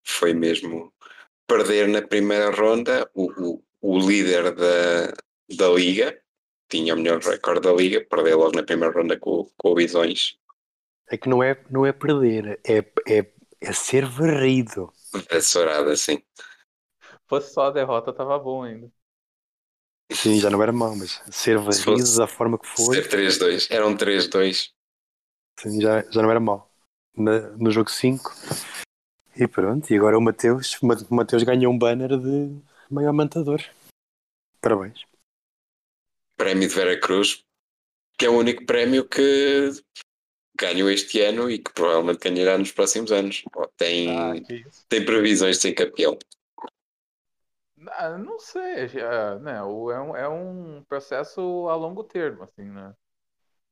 foi 0.06 0.34
mesmo 0.34 0.94
perder 1.48 1.88
na 1.88 2.02
primeira 2.02 2.52
ronda 2.52 3.10
o, 3.14 3.32
o, 3.32 3.64
o 3.82 4.00
líder 4.00 4.54
da, 4.56 5.08
da 5.58 5.70
liga, 5.70 6.22
tinha 6.70 6.94
o 6.94 6.98
melhor 6.98 7.20
recorde 7.20 7.62
da 7.62 7.74
liga, 7.74 8.06
perder 8.06 8.36
logo 8.36 8.56
na 8.56 8.64
primeira 8.64 8.94
ronda 8.94 9.20
com, 9.20 9.50
com 9.58 9.70
o 9.72 9.76
Bisões, 9.76 10.38
é 11.12 11.18
que 11.18 11.28
não 11.28 11.44
é, 11.44 11.62
não 11.70 11.86
é 11.86 11.92
perder, 11.92 12.60
é, 12.66 12.78
é, 13.08 13.34
é 13.60 13.74
ser 13.74 14.06
varrido. 14.06 14.92
vassourada 15.30 15.92
assim. 15.92 16.24
Fosse 17.28 17.54
só 17.54 17.68
a 17.68 17.72
derrota, 17.72 18.14
tava 18.14 18.38
bom 18.40 18.64
ainda. 18.64 18.92
Sim, 20.14 20.40
já 20.40 20.50
não 20.50 20.62
era 20.62 20.72
mau, 20.72 20.96
mas 20.96 21.22
ser 21.32 21.58
varrido 21.58 21.84
fosse- 21.84 22.18
da 22.18 22.28
forma 22.28 22.58
que 22.60 22.68
foi, 22.68 22.96
Ser 22.96 23.08
3-2, 23.10 23.68
era 23.70 23.88
um 23.88 23.96
3-2. 23.96 24.72
sim, 25.60 25.82
já, 25.82 26.02
já 26.10 26.22
não 26.22 26.30
era 26.30 26.40
mau. 26.40 26.70
Na- 27.16 27.50
no 27.52 27.72
jogo 27.72 27.90
5. 27.90 28.34
E 29.36 29.48
pronto, 29.48 29.90
e 29.92 29.96
agora 29.98 30.18
o 30.18 30.22
Mateus, 30.22 30.78
o 30.82 30.86
Ma- 30.86 30.98
o 31.10 31.16
Mateus 31.16 31.44
ganhou 31.44 31.74
um 31.74 31.78
banner 31.78 32.18
de 32.18 32.56
maior 32.90 33.14
mantador. 33.14 33.62
Parabéns. 34.60 35.06
Prémio 36.38 36.68
de 36.68 36.74
Vera 36.76 37.00
Cruz, 37.00 37.44
que 38.18 38.26
é 38.26 38.30
o 38.30 38.38
único 38.38 38.66
prémio 38.66 39.08
que 39.08 39.72
ganhou 40.60 40.90
este 40.90 41.22
ano 41.22 41.50
e 41.50 41.60
que 41.60 41.72
provavelmente 41.74 42.20
ganhará 42.30 42.58
nos 42.58 42.72
próximos 42.72 43.12
anos. 43.12 43.44
Tem, 43.78 44.44
isso. 44.50 44.86
tem 44.90 45.04
previsões 45.06 45.58
de 45.58 45.62
ser 45.62 45.74
campeão. 45.74 46.18
Ah, 47.90 48.18
não 48.18 48.40
sei, 48.40 48.88
já, 48.88 49.40
né? 49.40 49.62
o- 49.64 49.90
É 49.92 50.00
um, 50.02 50.16
é 50.16 50.30
um 50.30 50.84
processo 50.84 51.68
a 51.70 51.76
longo 51.76 52.04
termo, 52.04 52.44
assim, 52.44 52.64
né? 52.64 52.96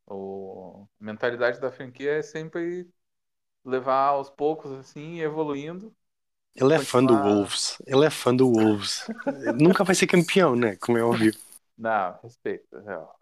O, 0.07 0.87
a 1.01 1.03
mentalidade 1.05 1.59
da 1.61 1.71
franquia 1.71 2.13
é 2.19 2.21
sempre 2.23 2.89
levar 3.65 4.09
aos 4.09 4.29
poucos, 4.29 4.71
assim, 4.73 5.19
evoluindo. 5.21 5.95
Ele 6.55 6.73
é 6.75 6.79
fã 6.79 7.03
do 7.03 7.17
Continuar- 7.17 7.17
Wolves. 7.17 7.77
Ele 7.87 8.05
é 8.05 8.09
fã 8.11 8.35
do 8.35 8.47
Wolves. 8.51 9.09
Nunca 9.25 9.83
vai 9.83 9.95
ser 9.95 10.07
campeão, 10.07 10.55
né? 10.55 10.75
Como 10.75 10.97
é 10.97 11.03
óbvio. 11.03 11.33
Não, 11.77 12.19
respeito. 12.21 12.67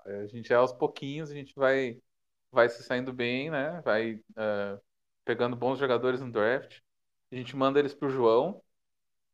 é, 0.07 0.21
A 0.23 0.27
gente 0.27 0.51
é 0.51 0.55
aos 0.55 0.73
pouquinhos, 0.73 1.29
a 1.31 1.33
gente 1.33 1.53
vai, 1.55 2.01
vai 2.51 2.69
se 2.69 2.83
saindo 2.83 3.13
bem, 3.13 3.49
né? 3.51 3.81
Vai 3.81 4.21
ah, 4.35 4.79
pegando 5.25 5.55
bons 5.55 5.79
jogadores 5.79 6.21
no 6.21 6.31
draft. 6.31 6.79
A 7.31 7.35
gente 7.35 7.55
manda 7.55 7.79
eles 7.79 7.93
pro 7.93 8.09
João. 8.09 8.63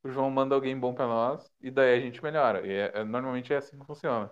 O 0.03 0.09
João 0.11 0.29
manda 0.31 0.55
alguém 0.55 0.79
bom 0.79 0.93
pra 0.93 1.07
nós. 1.07 1.51
E 1.61 1.71
daí 1.71 1.97
a 1.97 1.99
gente 2.01 2.21
melhora. 2.23 2.65
E 2.67 2.71
é- 2.71 2.91
é- 3.01 3.03
normalmente 3.03 3.53
é 3.53 3.57
assim 3.57 3.77
que 3.79 3.85
funciona. 3.85 4.31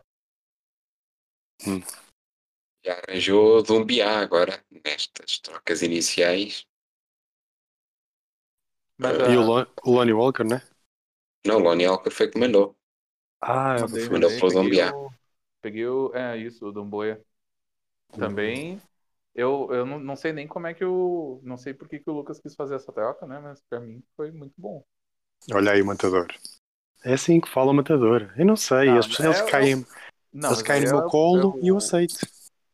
Já 2.86 2.94
arranjou 3.08 3.64
Dumbiá 3.64 4.20
agora, 4.20 4.64
nestas 4.86 5.40
trocas 5.40 5.82
iniciais. 5.82 6.68
Mas 8.98 9.18
E 9.32 9.34
o, 9.38 9.42
Lon 9.48 9.66
o 9.88 9.90
Lonnie 9.96 10.14
Walker, 10.20 10.44
né? 10.46 10.60
Não, 11.46 11.58
o 11.58 11.60
Lonnie 11.60 11.86
Alker 11.86 12.12
foi 12.12 12.28
que 12.30 12.40
mandou. 12.40 12.76
Ah, 13.42 13.88
mandei, 13.88 14.08
mandou 14.10 14.32
mandei, 14.32 14.42
pro 14.42 14.52
peguei 14.52 14.60
Dombiá. 14.60 14.88
o, 14.88 15.12
peguei 15.62 15.88
o. 15.88 16.12
É 16.16 16.38
isso, 16.38 16.68
o 16.68 16.72
Domboia. 16.72 17.24
Também. 18.18 18.82
Eu, 19.36 19.70
eu 19.74 19.86
não, 19.86 20.00
não 20.00 20.16
sei 20.16 20.34
nem 20.34 20.48
como 20.48 20.68
é 20.68 20.74
que 20.74 20.86
o. 20.86 21.42
Não 21.44 21.58
sei 21.58 21.74
por 21.74 21.88
que, 21.90 22.00
que 22.00 22.10
o 22.10 22.14
Lucas 22.14 22.40
quis 22.42 22.56
fazer 22.56 22.76
essa 22.76 22.94
troca, 22.94 23.26
né? 23.28 23.40
Mas 23.40 23.62
pra 23.70 23.80
mim 23.80 24.04
foi 24.18 24.32
muito 24.32 24.56
bom. 24.60 24.86
Olha 25.54 25.72
aí 25.72 25.82
o 25.82 25.86
matador. 25.86 26.28
É 27.06 27.14
assim 27.14 27.42
que 27.42 27.50
fala 27.50 27.72
o 27.72 27.76
matador. 27.76 28.34
Eu 28.38 28.46
não 28.46 28.58
sei, 28.58 28.98
Não, 28.98 29.00
as 29.00 29.08
pessoas 29.08 29.38
é- 29.38 29.50
eles 29.50 29.50
caem, 29.50 29.86
Não, 30.34 30.52
eles 30.52 30.64
caem 30.64 30.82
no 30.82 30.90
é 30.90 30.94
meu 30.94 31.04
o- 31.04 31.04
colo 31.04 31.34
é 31.34 31.46
e 31.62 31.70
eu 31.70 31.78
o- 31.78 31.78
aceito. 31.78 32.20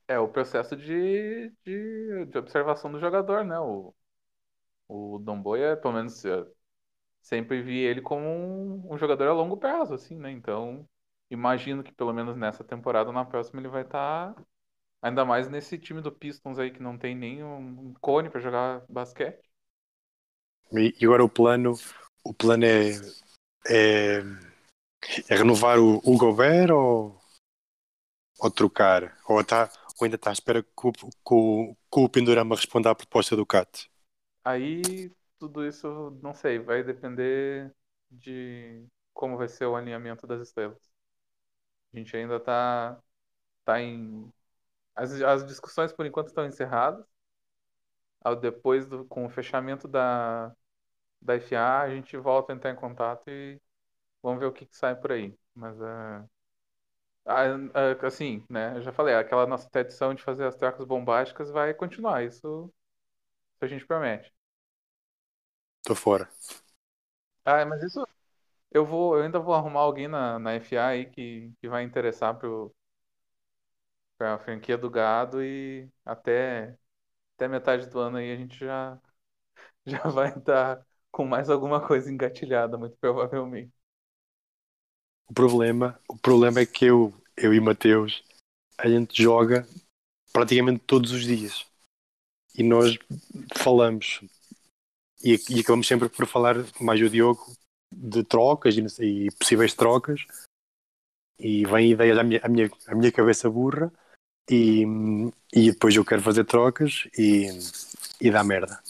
É 0.08 0.20
o 0.20 0.28
processo 0.30 0.76
de, 0.78 1.50
de, 1.66 2.26
de 2.28 2.38
observação 2.38 2.92
do 2.92 3.00
jogador, 3.00 3.46
né? 3.46 3.60
O, 3.60 3.96
o 4.88 5.20
Domboia, 5.20 5.78
pelo 5.78 5.94
menos, 5.96 6.24
eu 6.26 6.54
sempre 7.22 7.62
vi 7.64 7.80
ele 7.80 8.02
como 8.02 8.26
um, 8.28 8.94
um 8.94 8.98
jogador 8.98 9.28
a 9.30 9.34
longo 9.34 9.58
prazo, 9.58 9.94
assim, 9.96 10.18
né? 10.18 10.32
Então, 10.32 10.88
imagino 11.32 11.84
que 11.84 11.94
pelo 11.94 12.14
menos 12.14 12.38
nessa 12.38 12.64
temporada, 12.64 13.12
na 13.14 13.26
próxima, 13.26 13.62
ele 13.62 13.70
vai 13.70 13.84
estar. 13.84 14.36
ainda 15.02 15.26
mais 15.26 15.50
nesse 15.50 15.78
time 15.80 16.02
do 16.02 16.12
Pistons 16.12 16.60
aí, 16.60 16.72
que 16.72 16.82
não 16.84 16.98
tem 16.98 17.16
nem 17.16 17.44
um, 17.44 17.90
um 17.92 17.94
cone 18.02 18.30
pra 18.32 18.42
jogar 18.42 18.84
basquete. 18.90 19.42
E 20.72 21.06
agora 21.06 21.26
o 21.26 21.30
plano, 21.30 21.74
o 22.28 22.34
plano 22.34 22.66
é, 22.66 22.92
é, 23.70 24.20
é 25.30 25.36
renovar 25.36 25.80
o, 25.80 25.98
o 26.04 26.18
Gobert 26.18 26.72
ou, 26.72 27.18
ou 28.40 28.52
trocar? 28.52 29.18
Ou, 29.28 29.44
tá, 29.44 29.72
ou 30.00 30.06
ainda 30.06 30.18
está 30.18 30.30
à 30.30 30.34
espera 30.34 30.62
que 30.62 30.70
o, 30.88 30.92
que 30.92 31.06
o, 31.32 31.76
que 31.76 32.00
o 32.00 32.10
Pendurama 32.10 32.56
responda 32.56 32.92
à 32.92 32.96
proposta 32.96 33.36
do 33.36 33.46
Cat? 33.46 33.90
Aí, 34.44 35.12
tudo 35.40 35.66
isso, 35.66 36.18
não 36.22 36.34
sei, 36.34 36.60
vai 36.60 36.84
depender 36.84 37.74
de 38.12 38.86
como 39.14 39.38
vai 39.38 39.48
ser 39.48 39.66
o 39.66 39.76
alinhamento 39.76 40.28
das 40.28 40.42
estrelas. 40.42 40.80
A 41.94 41.98
gente 41.98 42.16
ainda 42.16 42.40
tá, 42.40 43.02
tá 43.64 43.82
em. 43.82 44.32
As, 44.94 45.14
as 45.22 45.46
discussões 45.46 45.94
por 45.94 46.06
enquanto 46.06 46.28
estão 46.28 46.46
encerradas. 46.46 47.06
Depois 48.42 48.86
do, 48.86 49.06
com 49.06 49.26
o 49.26 49.30
fechamento 49.30 49.88
da, 49.88 50.54
da 51.22 51.36
FA, 51.36 51.82
a 51.82 51.90
gente 51.96 52.18
volta 52.18 52.54
a 52.54 52.56
entrar 52.56 52.72
em 52.72 52.76
contato 52.76 53.30
e 53.30 53.60
vamos 54.24 54.40
ver 54.40 54.48
o 54.48 54.54
que, 54.54 54.66
que 54.68 54.78
sai 54.78 54.96
por 54.96 55.12
aí. 55.14 55.38
Mas 55.56 55.80
a- 57.26 57.56
a- 57.74 58.08
assim, 58.08 58.44
né? 58.50 58.76
Eu 58.78 58.82
já 58.82 58.92
falei, 58.94 59.14
aquela 59.16 59.46
nossa 59.48 59.70
tradição 59.70 60.14
de 60.14 60.24
fazer 60.24 60.46
as 60.46 60.56
trocas 60.56 60.86
bombásticas 60.86 61.52
vai 61.52 61.74
continuar. 61.74 62.24
Isso, 62.24 62.74
isso 63.56 63.66
a 63.66 63.68
gente 63.68 63.86
promete. 63.88 64.34
Estou 65.82 65.96
fora. 65.96 66.30
Ah, 67.46 67.66
mas 67.66 67.82
isso 67.84 68.06
eu 68.72 68.86
vou, 68.86 69.18
eu 69.18 69.24
ainda 69.24 69.40
vou 69.40 69.54
arrumar 69.56 69.82
alguém 69.82 70.08
na, 70.10 70.40
na 70.40 70.54
FA 70.56 70.88
aí 70.90 71.06
que, 71.08 71.52
que 71.62 71.70
vai 71.70 71.84
interessar 71.84 72.38
pro, 72.38 72.76
pra 74.18 74.38
franquia 74.40 74.78
do 74.78 74.90
gado 74.90 75.44
e 75.44 75.90
até, 76.06 76.78
até 77.36 77.50
metade 77.50 77.88
do 77.90 78.00
ano 78.00 78.18
aí 78.20 78.34
a 78.34 78.38
gente 78.38 78.60
já, 78.60 79.00
já 79.88 80.00
vai 80.10 80.30
estar 80.38 80.86
com 81.12 81.26
mais 81.26 81.50
alguma 81.50 81.86
coisa 81.86 82.12
engatilhada, 82.12 82.78
muito 82.78 82.98
provavelmente. 82.98 83.72
O 85.30 85.34
problema, 85.34 86.00
o 86.08 86.18
problema 86.18 86.62
é 86.62 86.66
que 86.66 86.86
eu, 86.86 87.14
eu 87.36 87.54
e 87.54 87.60
Mateus, 87.60 88.24
a 88.78 88.88
gente 88.88 89.22
joga 89.22 89.68
praticamente 90.32 90.80
todos 90.86 91.12
os 91.12 91.24
dias. 91.24 91.66
E 92.56 92.64
nós 92.64 92.98
falamos. 93.56 94.22
E, 95.24 95.36
e 95.50 95.60
acabamos 95.60 95.88
sempre 95.88 96.08
por 96.10 96.26
falar, 96.28 96.56
mais 96.80 97.02
o 97.02 97.10
Diogo, 97.10 97.46
de 97.92 98.24
trocas 98.24 98.76
e, 98.78 98.82
e 99.04 99.32
possíveis 99.32 99.74
trocas. 99.74 100.26
E 101.40 101.66
vem 101.66 101.92
ideias 101.92 102.18
à 102.18 102.24
minha, 102.24 102.40
à 102.44 102.48
minha, 102.48 102.72
à 102.88 102.96
minha 102.96 103.12
cabeça 103.12 103.50
burra. 103.50 103.92
E, 104.50 104.84
e 105.54 105.72
depois 105.72 105.96
eu 105.96 106.06
quero 106.06 106.22
fazer 106.22 106.46
trocas 106.46 107.08
e, 107.18 107.50
e 108.22 108.32
dá 108.32 108.44
merda. 108.44 108.82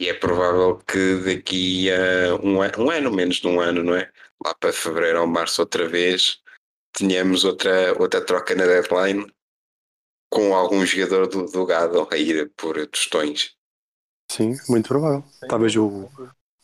E 0.00 0.08
é 0.08 0.14
provável 0.14 0.78
que 0.78 1.16
daqui 1.24 1.90
a 1.90 2.34
um, 2.42 2.58
um 2.58 2.90
ano, 2.90 3.10
menos 3.12 3.36
de 3.36 3.46
um 3.46 3.60
ano, 3.60 3.82
não 3.84 3.94
é? 3.94 4.10
Lá 4.44 4.54
para 4.54 4.72
fevereiro 4.72 5.20
ou 5.20 5.26
março 5.26 5.60
outra 5.62 5.88
vez, 5.88 6.40
tenhamos 6.92 7.44
outra, 7.44 7.96
outra 8.00 8.24
troca 8.24 8.54
na 8.54 8.66
deadline 8.66 9.26
com 10.30 10.54
algum 10.54 10.84
jogador 10.84 11.28
do, 11.28 11.44
do 11.46 11.66
gado 11.66 12.08
a 12.10 12.16
ir 12.16 12.50
por 12.56 12.84
tostões. 12.86 13.54
Sim, 14.30 14.54
muito 14.68 14.88
provável. 14.88 15.22
Sem 15.38 15.48
Talvez 15.48 15.76
o, 15.76 16.08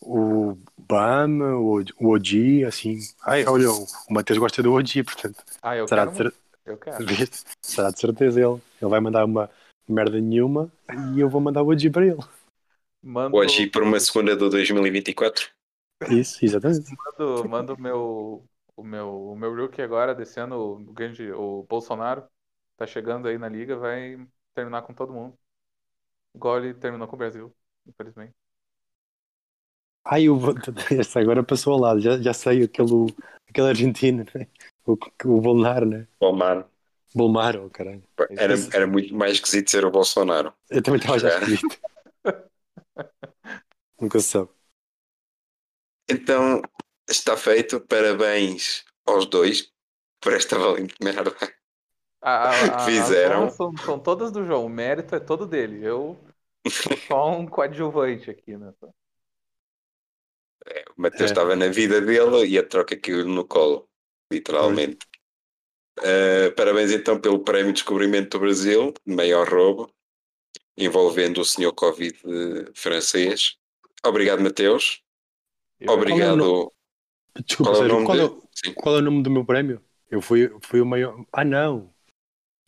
o 0.00 0.56
Bam, 0.78 1.42
o, 1.42 1.85
o 2.00 2.08
OG, 2.14 2.64
assim. 2.64 2.99
Ai, 3.23 3.44
olha, 3.47 3.70
o 3.70 3.87
Mateus 4.11 4.38
gosta 4.38 4.62
do 4.62 4.73
OG, 4.73 5.04
portanto, 5.04 5.44
Ah, 5.62 5.76
eu 5.76 5.87
será 5.87 6.06
quero 6.06 6.28
de, 7.04 7.14
cer- 7.14 7.44
será 7.61 7.90
de 7.90 8.00
certeza 8.00 8.40
ele. 8.40 8.61
Ele 8.80 8.90
vai 8.90 9.00
mandar 9.00 9.25
uma 9.26 9.50
merda 9.87 10.18
nenhuma 10.20 10.73
e 11.14 11.20
eu 11.20 11.28
vou 11.28 11.40
mandar 11.40 11.62
o 11.62 11.68
OG 11.68 11.90
para 11.90 12.06
ele. 12.06 12.18
Mando, 13.02 13.37
Hoje 13.37 13.62
ir 13.62 13.71
por 13.71 13.83
uma 13.83 13.99
segunda 14.00 14.37
do 14.37 14.50
2024. 14.50 15.50
Isso, 16.11 16.45
exatamente. 16.45 16.95
mando, 17.19 17.49
mando 17.49 17.75
o 17.75 17.81
meu, 17.81 18.45
o 18.76 18.83
meu, 18.83 19.31
o 19.31 19.37
meu 19.37 19.55
rookie 19.55 19.83
agora 19.83 20.14
desse 20.14 20.38
ano, 20.40 20.57
o 20.57 20.93
grande, 20.93 21.31
o 21.33 21.64
Bolsonaro, 21.69 22.25
tá 22.76 22.87
chegando 22.87 23.28
aí 23.28 23.38
na 23.38 23.49
liga, 23.49 23.76
vai 23.76 24.19
terminar 24.55 24.83
com 24.83 24.95
todo 24.95 25.12
mundo. 25.12 25.37
Igual 26.35 26.59
ele 26.59 26.75
terminou 26.75 27.09
com 27.09 27.17
o 27.17 27.19
Brasil, 27.19 27.55
infelizmente. 27.87 28.35
Ai, 30.05 30.28
o, 30.28 30.38
este 30.90 31.19
agora 31.19 31.43
passou 31.43 31.75
ao 31.75 31.81
lado, 31.81 32.00
já, 32.00 32.21
já 32.21 32.33
sei 32.33 32.64
aquele, 32.64 33.14
aquele 33.49 33.69
argentino, 33.69 34.25
né? 34.35 34.47
o, 34.87 34.93
o 35.25 35.40
Bolnar, 35.40 35.85
né? 35.85 36.07
Palmar. 36.19 36.67
Bolmar, 37.14 37.57
oh, 37.57 37.71
caralho. 37.71 38.02
Era, 38.31 38.55
era 38.73 38.87
muito 38.87 39.14
mais 39.14 39.33
esquisito 39.33 39.71
ser 39.71 39.85
o 39.85 39.90
Bolsonaro. 39.90 40.52
Eu 40.71 40.83
também 40.83 41.00
estava 41.00 41.19
já 41.19 41.31
Já. 41.40 41.59
Nunca 44.00 44.20
se 44.20 44.28
sabe. 44.30 44.50
Então, 46.08 46.61
está 47.08 47.37
feito. 47.37 47.80
Parabéns 47.80 48.85
aos 49.06 49.26
dois 49.26 49.73
por 50.20 50.32
esta 50.35 50.58
valente 50.58 50.94
merda. 51.02 51.35
A- 52.20 53.11
a- 53.11 53.12
as 53.12 53.25
Fizeram. 53.25 53.50
são, 53.56 53.76
são 53.78 53.99
todas 53.99 54.32
do 54.32 54.44
João, 54.44 54.66
o 54.66 54.68
mérito 54.68 55.14
é 55.14 55.20
todo 55.20 55.47
dele. 55.47 55.85
Eu 55.85 56.18
sou 56.82 56.97
só 56.97 57.30
um 57.30 57.47
coadjuvante 57.47 58.30
aqui, 58.30 58.56
né? 58.56 58.73
O 60.97 61.00
Mateus 61.02 61.30
É. 61.30 61.30
estava 61.30 61.56
na 61.56 61.68
vida 61.68 62.00
dele 62.00 62.47
e 62.47 62.58
a 62.58 62.62
troca 62.73 62.97
caiu 62.97 63.25
no 63.25 63.44
colo, 63.47 63.88
literalmente. 64.32 64.99
Uh, 66.00 66.52
parabéns 66.56 66.92
então 66.92 67.20
pelo 67.20 67.42
prémio 67.44 67.73
Descobrimento 67.73 68.30
do 68.38 68.40
Brasil, 68.40 68.92
maior 69.06 69.49
roubo, 69.49 69.92
envolvendo 70.78 71.40
o 71.40 71.44
senhor 71.44 71.73
Covid 71.73 72.16
eh, 72.25 72.70
francês. 72.75 73.56
Obrigado, 74.04 74.40
Mateus. 74.42 75.02
Eu- 75.80 75.92
Obrigado. 75.92 76.73
Desculpa, 77.47 77.73
Qual 77.73 77.82
é 77.82 77.87
o 77.87 77.88
nome 77.88 78.06
qual, 78.06 78.18
é, 78.18 78.25
o- 78.25 78.75
qual 78.75 78.97
é 78.97 78.99
o 78.99 79.02
nome 79.02 79.23
do 79.23 79.30
meu 79.30 79.44
prémio? 79.44 79.80
Eu 80.11 80.20
fui, 80.20 80.50
fui 80.62 80.80
o 80.80 80.87
maior. 80.87 81.25
Ah, 81.32 81.44
não! 81.44 81.92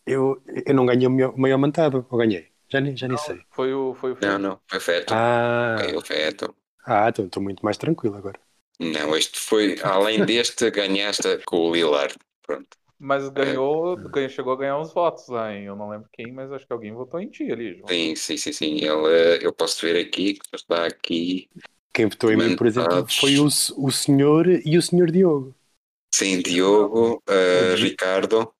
Eu, 0.07 0.43
eu 0.67 0.75
não 0.75 0.87
ganhei 0.87 1.07
o 1.07 1.11
maior, 1.11 1.35
o 1.35 1.41
maior 1.41 1.59
mantado, 1.59 2.07
ou 2.11 2.19
ganhei? 2.19 2.49
Já 2.69 2.81
nem, 2.81 2.97
já 2.97 3.09
nem 3.09 3.17
sei. 3.17 3.41
Foi 3.51 3.73
o, 3.75 3.95
foi 3.95 4.13
o 4.13 4.19
Não, 4.21 4.39
não, 4.39 4.61
foi 4.69 4.81
feto. 4.81 5.13
Ah, 5.13 5.77
Foi 5.81 5.97
o 5.97 6.01
feto. 6.01 6.55
ah 6.87 7.09
então 7.09 7.27
estou 7.27 7.43
muito 7.43 7.65
mais 7.65 7.77
tranquilo 7.77 8.17
agora. 8.17 8.39
Não, 8.79 9.17
este 9.17 9.39
foi, 9.39 9.79
além 9.83 10.25
deste, 10.25 10.71
ganhaste 10.71 11.39
com 11.47 11.57
o 11.69 11.75
Lillard. 11.75 12.15
Pronto. 12.47 12.77
Mas 13.01 13.27
ganhou, 13.31 13.97
ganhou, 13.97 14.29
chegou 14.29 14.53
a 14.53 14.57
ganhar 14.57 14.79
uns 14.79 14.93
votos 14.93 15.27
lá, 15.29 15.53
hein? 15.53 15.65
Eu 15.65 15.75
não 15.75 15.89
lembro 15.89 16.09
quem, 16.13 16.31
mas 16.31 16.53
acho 16.53 16.67
que 16.67 16.73
alguém 16.73 16.93
votou 16.93 17.19
em 17.19 17.29
ti 17.31 17.51
ali, 17.51 17.75
João. 17.75 17.89
Sim, 17.89 18.15
sim, 18.15 18.37
sim, 18.37 18.53
sim. 18.53 18.75
Ele, 18.77 19.45
eu 19.45 19.53
posso 19.55 19.81
ver 19.81 19.97
aqui, 20.07 20.35
que 20.35 20.57
está 20.57 20.87
aqui. 20.87 21.49
Quem 21.95 22.07
votou 22.07 22.31
em 22.31 22.37
mim, 22.37 22.57
por 22.57 22.67
exemplo, 22.67 23.07
foi 23.09 23.39
o, 23.39 23.47
o 23.47 23.91
senhor 23.91 24.47
e 24.49 24.77
o 24.77 24.83
senhor 24.83 25.11
Diogo. 25.11 25.55
Sim, 26.15 26.43
Diogo, 26.43 27.23
Di- 27.27 27.77
Ricardo. 27.83 28.53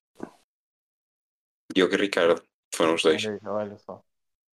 Diogo 1.75 1.95
e 1.95 1.99
Ricardo 1.99 2.43
foram 2.75 2.95
os 2.95 3.03
dois. 3.03 3.23
Olha 3.47 3.77
só. 3.77 4.03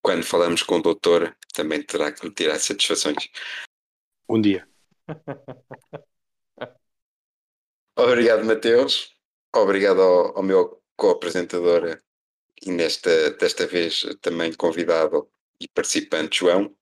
Quando 0.03 0.25
falamos 0.25 0.63
com 0.63 0.77
o 0.77 0.83
doutor, 0.83 1.37
também 1.55 1.83
terá 1.83 2.13
que 2.13 2.25
me 2.27 2.33
tirar 2.35 2.59
satisfações. 2.59 3.29
Um 4.29 4.41
dia. 4.41 4.67
Obrigado, 7.97 8.45
Mateus. 8.45 9.15
Obrigado 9.55 10.01
ao, 10.01 10.37
ao 10.39 10.43
meu 10.43 10.81
co-apresentador 10.97 11.99
e 12.63 12.71
nesta, 12.71 13.31
desta 13.33 13.67
vez 13.67 14.05
também 14.21 14.53
convidado 14.53 15.29
e 15.61 15.67
participante, 15.69 16.41
João. 16.41 16.75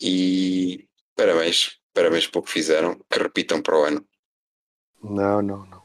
E 0.00 0.88
parabéns, 1.14 1.78
parabéns 1.92 2.26
pelo 2.26 2.44
que 2.44 2.52
fizeram. 2.52 2.98
Que 3.10 3.18
repitam 3.18 3.60
para 3.62 3.78
o 3.78 3.84
ano. 3.84 4.04
Não, 5.02 5.42
não, 5.42 5.66
não. 5.66 5.82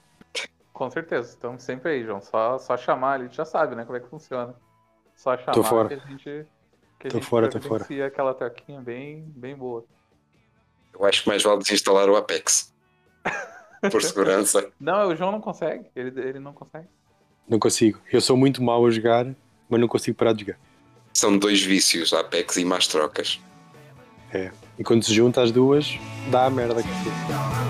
Com 0.72 0.90
certeza, 0.90 1.30
estamos 1.30 1.64
sempre 1.64 1.92
aí, 1.92 2.04
João. 2.04 2.22
Só, 2.22 2.58
só 2.58 2.76
chamar 2.76 3.14
ali, 3.14 3.30
já 3.32 3.46
sabe, 3.46 3.76
né, 3.76 3.86
como 3.86 3.98
é 3.98 4.00
que 4.00 4.10
funciona. 4.10 4.56
Só 5.16 5.38
chamar 5.38 5.54
Tô 5.54 5.64
fora. 5.64 5.88
que 5.90 5.94
a 5.94 5.98
gente, 5.98 6.48
que 7.00 7.08
a 7.08 7.12
Tô 7.12 7.18
gente 7.18 7.30
fora, 7.30 7.50
tô 7.50 7.62
fora. 7.62 7.86
aquela 8.06 8.34
troquinha 8.34 8.82
bem, 8.82 9.24
bem 9.36 9.56
boa. 9.56 9.86
Eu 10.94 11.06
acho 11.06 11.24
que 11.24 11.30
mais 11.30 11.44
vale 11.44 11.60
desinstalar 11.60 12.10
o 12.10 12.16
Apex. 12.16 12.74
Por 13.90 14.02
segurança. 14.04 14.70
Não, 14.80 15.10
o 15.10 15.16
João 15.16 15.32
não 15.32 15.42
consegue, 15.42 15.86
ele, 15.96 16.20
ele 16.20 16.40
não 16.40 16.54
consegue. 16.54 16.88
Não 17.48 17.60
consigo. 17.60 18.00
Eu 18.12 18.22
sou 18.22 18.38
muito 18.38 18.62
mau 18.64 18.86
a 18.86 18.92
jogar, 18.92 19.26
mas 19.70 19.80
não 19.80 19.88
consigo 19.88 20.18
parar 20.18 20.34
de 20.34 20.46
jogar. 20.46 20.60
São 21.14 21.38
dois 21.38 21.62
vícios, 21.62 22.14
Apex 22.14 22.58
e 22.58 22.66
más 22.66 22.88
trocas. 22.88 23.40
E 24.80 24.84
quando 24.84 25.04
se 25.04 25.14
junta 25.14 25.42
as 25.42 25.52
duas, 25.52 25.98
dá 26.32 26.46
a 26.46 26.50
merda 26.50 26.82
que 26.82 26.90
fica. 26.90 27.63